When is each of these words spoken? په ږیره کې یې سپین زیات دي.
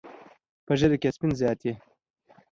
په 0.65 0.73
ږیره 0.79 0.97
کې 1.01 1.07
یې 1.09 1.13
سپین 1.15 1.31
زیات 1.39 1.57
دي. 1.63 1.73